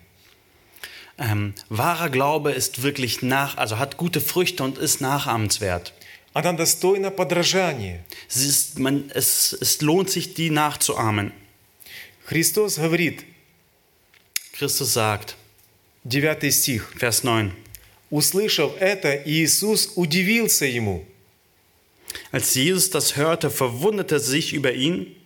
[1.19, 5.95] Ähm, wahrer Glaube ist wirklich nach, also hat gute Früchte und ist nachahmenswert.
[6.35, 8.05] Она достойна подражания.
[8.29, 11.33] Es, ist, man, es, es lohnt sich, die nachzuahmen.
[12.27, 13.25] Христос говорит,
[14.53, 15.37] Christus sagt,
[16.05, 17.53] 9 стих, Vers 9,
[18.11, 21.07] услышав это, Иисус удивился ему
[22.33, 25.17] als Jesus das hörte, verwunderte er sich über ihn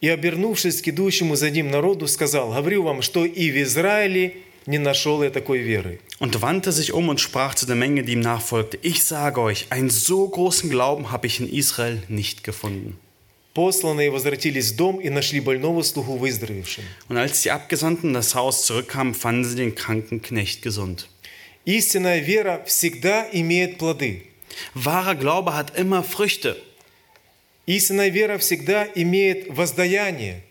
[0.00, 4.78] и, обернувшись к идущему за ним народу, сказал, говорю вам, что и в Израиле не
[4.78, 6.00] нашел я такой веры.
[6.18, 9.66] und wandte sich um und sprach zu der Menge, die ihm nachfolgte, ich sage euch,
[9.70, 12.98] einen so großen Glauben habe ich in Israel nicht gefunden.
[13.52, 16.84] Посланные возвратились в дом и нашли больного слугу выздоровевшим.
[17.08, 21.08] Und als die Abgesandten in das Haus zurückkamen, fanden sie den kranken Knecht gesund.
[21.64, 24.22] Истинная вера всегда имеет плоды.
[24.73, 26.61] Wahrer Glaube hat immer Früchte.
[27.65, 30.41] Истинная вера всегда имеет воздаяние.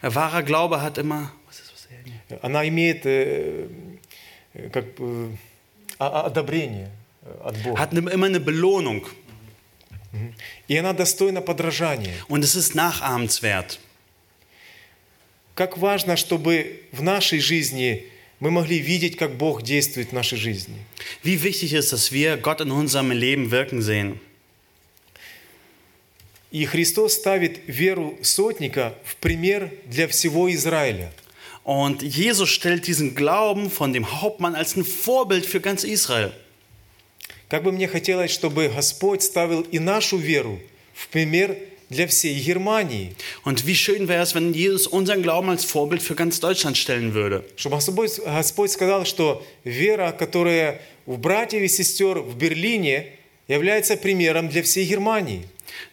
[0.00, 1.32] Wahrer Glaube hat immer.
[2.28, 2.38] Hier?
[2.42, 3.68] Она имеет э,
[4.54, 4.86] э, как
[5.98, 6.90] а- а- одобрение
[7.22, 7.80] э, от Бога.
[7.80, 9.06] Hat immer eine Belohnung.
[10.68, 12.14] И она достойна подражания.
[12.28, 13.78] Und es ist nachahmenswert.
[15.54, 18.06] Как важно, чтобы в нашей жизни
[18.42, 20.74] мы могли видеть, как Бог действует в нашей жизни.
[21.22, 24.18] Wie wichtig ist, dass wir Gott in unserem Leben wirken sehen.
[26.50, 31.12] И Христос ставит веру сотника в пример для всего Израиля.
[31.62, 36.32] Und Jesus stellt diesen Glauben von dem Hauptmann als ein Vorbild für ganz Israel.
[37.48, 40.58] Как бы мне хотелось, чтобы Господь ставил и нашу веру
[40.94, 41.56] в пример
[41.91, 43.13] для всей Германии.
[43.45, 47.13] Und wie schön wäre es, wenn Jesus unseren Glauben als Vorbild für ganz Deutschland stellen
[47.13, 47.45] würde.
[47.55, 53.07] Чтобы Господь, Господь сказал, что вера, которая у братьев и сестер в Берлине,
[53.47, 55.45] является примером для всей Германии.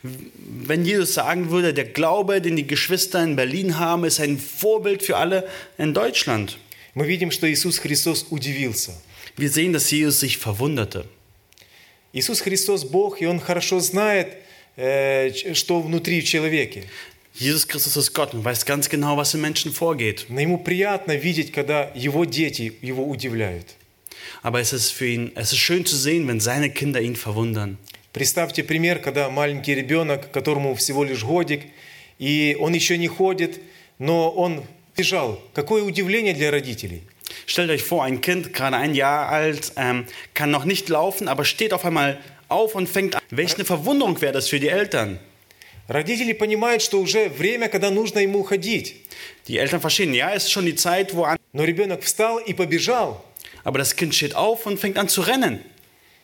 [0.03, 5.03] Wenn Jesus sagen würde, der Glaube, den die Geschwister in Berlin haben, ist ein Vorbild
[5.03, 5.49] für alle
[5.79, 6.57] in Deutschland.
[6.95, 8.93] Мы видим, что Иисус Христос удивился.
[9.37, 11.07] Wir sehen, dass Jesus sich verwunderte.
[12.13, 14.39] Иисус Христос Бог, и Он хорошо знает, э, ч-
[15.54, 16.86] что внутри в человеке.
[17.36, 20.26] Jesus Christus ist Gott und weiß ganz genau, was im Menschen vorgeht.
[20.30, 23.76] Но Ему приятно видеть, когда Его дети Его удивляют.
[24.42, 27.78] Aber es ist für ihn, es ist schön zu sehen, wenn seine Kinder ihn verwundern.
[28.12, 31.62] Представьте пример, когда маленький ребенок, которому всего лишь годик,
[32.18, 33.62] и он еще не ходит,
[34.00, 34.64] но он
[34.98, 35.42] бежал.
[35.54, 37.04] Какое удивление для родителей.
[37.46, 41.46] Stellt euch vor, ein Kind, gerade ein Jahr alt, ähm, kann noch nicht laufen, aber
[41.46, 43.23] steht auf einmal auf und fängt an.
[43.31, 45.19] Welche eine Verwunderung wäre das für die Eltern?
[45.89, 48.97] Родители понимают, что уже время, когда нужно ему уходить.
[49.49, 51.39] Die Eltern verstehen, ja, es ist schon die Zeit, wo an.
[51.53, 53.23] Но ребенок встал и побежал.
[53.65, 55.61] Aber das Kind steht auf und fängt an zu rennen.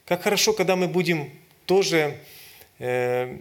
[0.06, 1.30] Как хорошо, когда мы будем
[1.66, 2.16] тоже
[2.78, 3.36] э,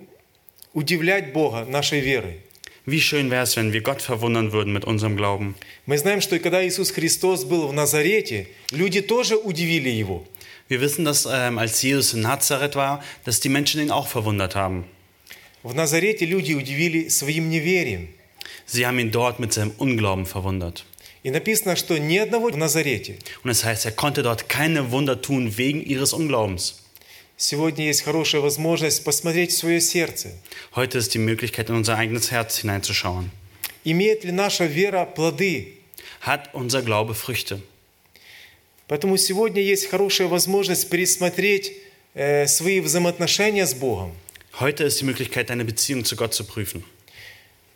[0.73, 2.41] удивлять Бога нашей верой.
[2.85, 5.55] Wie schön wäre es, wenn wir Gott verwundern würden mit unserem Glauben.
[5.85, 10.25] Мы знаем, что и когда Иисус Христос был в Назарете, люди тоже удивили Его.
[10.67, 14.55] Wir wissen, dass ähm, als Jesus in Nazareth war, dass die Menschen ihn auch verwundert
[14.55, 14.85] haben.
[15.63, 18.07] В Назарете люди удивили своим неверием.
[18.65, 20.85] Sie haben ihn dort mit seinem Unglauben verwundert.
[21.23, 23.17] И написано, что ни одного в Назарете.
[23.43, 26.83] Und das heißt, er konnte dort keine Wunder tun wegen ihres Unglaubens.
[27.35, 30.31] Сегодня есть хорошая возможность посмотреть в свое сердце.
[30.75, 33.31] Heute ist die Möglichkeit, in unser eigenes Herz hineinzuschauen.
[33.85, 35.79] Имеет ли наша вера плоды?
[36.21, 37.61] Hat unser Glaube Früchte?
[38.88, 41.72] Поэтому сегодня есть хорошая возможность пересмотреть
[42.14, 44.12] э, свои взаимоотношения с Богом.
[44.60, 46.84] Heute ist die Möglichkeit, deine Beziehung zu Gott zu prüfen.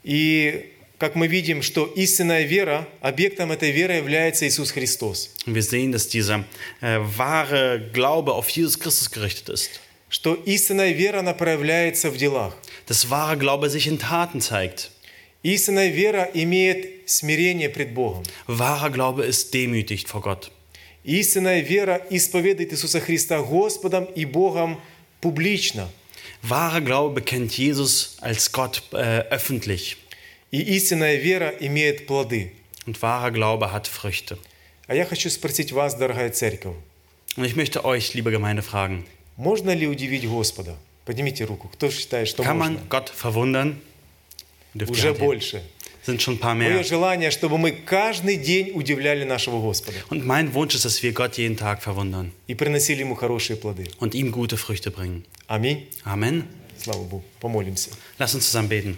[0.05, 5.31] И как мы видим, что истинная вера, объектом этой веры является Иисус Христос.
[5.47, 6.45] Wir sehen, dass dieser
[6.81, 9.71] äh, wahre Glaube auf Jesus Christus gerichtet ist.
[10.11, 12.55] Что истинная вера, она проявляется в делах.
[12.87, 14.91] Dass wahre Glaube sich in Taten zeigt.
[15.43, 18.25] Истинная вера имеет смирение пред Богом.
[18.49, 20.51] Wahrer Glaube ist demütigt vor Gott.
[21.09, 24.79] Истинная вера исповедует Иисуса Христа Господом и Богом
[25.23, 25.89] публично.
[26.43, 29.97] Wahrer Glaube bekennt Jesus als Gott äh, öffentlich.
[30.51, 32.53] И истинная вера имеет плоды.
[32.85, 34.37] Und wahrer Glaube hat Früchte.
[34.87, 36.77] А я хочу спросить вас, дорогая церковь,
[37.37, 39.07] Und ich möchte euch, liebe Gemeinde, fragen,
[39.39, 40.77] можно ли удивить Господа?
[41.07, 41.71] Поднимите руку.
[41.73, 42.81] Кто считает, что kann можно?
[42.81, 43.81] man Gott verwundern?
[44.75, 45.63] Уже Hand heben.
[46.08, 46.08] больше.
[46.08, 46.84] Sind schon ein paar Мое mehr.
[46.84, 51.38] желание, чтобы мы каждый день удивляли нашего Господа Und mein Wunsch ist, dass wir Gott
[51.38, 53.86] jeden Tag verwundern и приносили Ему хорошие плоды.
[54.00, 55.24] und ihm gute Früchte bringen.
[55.48, 55.88] Аминь.
[56.04, 56.44] Amen.
[56.78, 57.24] Слава Богу.
[57.40, 57.90] Помолимся.
[58.20, 58.98] Lass uns zusammen beten.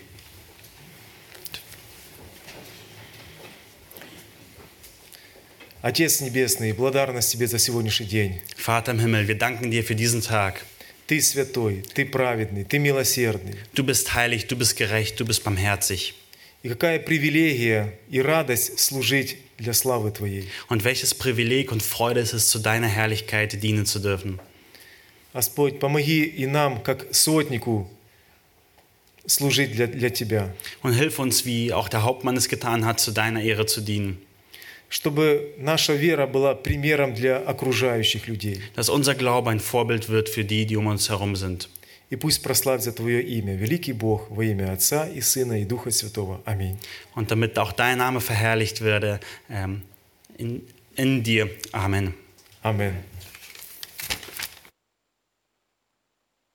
[5.82, 8.42] Отец Небесный, благодарность Тебе за сегодняшний день.
[8.58, 10.66] Vater im Himmel, wir danken dir für diesen Tag.
[11.08, 13.56] Ты святой, Ты праведный, Ты милосердный.
[13.76, 16.16] Du bist heilig, du bist gerecht, du bist barmherzig.
[16.64, 20.50] И какая привилегия и радость служить для славы Твоей.
[20.68, 24.40] Und welches Privileg und Freude ist es, zu deiner Herrlichkeit dienen zu dürfen.
[25.34, 27.90] Господь, помоги и нам, как сотнику,
[29.28, 30.54] служить для, для Тебя.
[30.82, 34.18] Und hilf uns, wie auch der Hauptmann es getan hat, zu deiner Ehre zu dienen.
[34.88, 38.62] Чтобы наша вера была примером для окружающих людей.
[38.76, 41.70] Dass unser Glaube ein Vorbild wird für die, die um uns herum sind.
[42.10, 46.42] И пусть прославится Твое имя, великий Бог, во имя Отца и Сына и Духа Святого.
[46.46, 46.78] Аминь.
[47.16, 49.20] Und damit auch dein Name verherrlicht werde
[49.50, 49.82] ähm,
[50.38, 50.62] in,
[50.96, 51.50] in dir.
[51.72, 52.14] Amen.
[52.62, 52.94] Amen.